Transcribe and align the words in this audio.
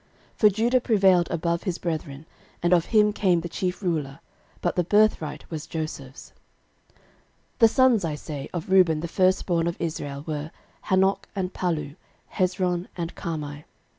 13:005:002 0.31 0.39
For 0.39 0.49
Judah 0.49 0.81
prevailed 0.81 1.27
above 1.29 1.61
his 1.61 1.77
brethren, 1.77 2.25
and 2.63 2.73
of 2.73 2.85
him 2.85 3.13
came 3.13 3.41
the 3.41 3.47
chief 3.47 3.83
ruler; 3.83 4.17
but 4.59 4.75
the 4.75 4.83
birthright 4.83 5.45
was 5.51 5.67
Joseph's:) 5.67 6.33
13:005:003 7.59 7.59
The 7.59 7.67
sons, 7.67 8.05
I 8.05 8.15
say, 8.15 8.49
of 8.51 8.71
Reuben 8.71 9.01
the 9.01 9.07
firstborn 9.07 9.67
of 9.67 9.77
Israel 9.79 10.23
were, 10.25 10.49
Hanoch, 10.89 11.29
and 11.35 11.53
Pallu, 11.53 11.97
Hezron, 12.33 12.87
and 12.97 13.13
Carmi. 13.13 13.65